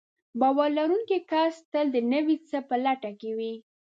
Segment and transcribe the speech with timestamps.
[0.39, 3.53] باور لرونکی کس تل د نوي څه په لټه کې وي.